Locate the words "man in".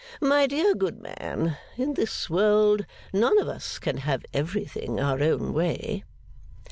0.99-1.93